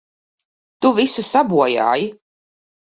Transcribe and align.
Tu 0.79 0.93
visu 1.01 1.27
sabojāji! 1.31 2.13